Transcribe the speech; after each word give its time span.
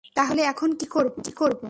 তাহলে 0.15 0.41
এখন 0.43 0.69
কি 0.79 0.87
করব? 0.87 1.13